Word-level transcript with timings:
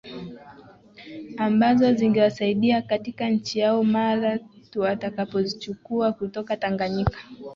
ambazo 1.37 1.93
zingewasaidia 1.93 2.81
katika 2.81 3.29
nchi 3.29 3.59
yao 3.59 3.83
mara 3.83 4.39
tuwatakapozichukua 4.71 6.13
kutoka 6.13 6.57
Tanganyika 6.57 7.19